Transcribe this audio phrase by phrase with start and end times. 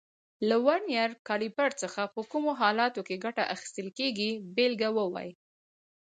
[0.49, 5.31] له ورنیز کالیپر څخه په کومو حالاتو کې ګټه اخیستل کېږي بېلګه ووایئ.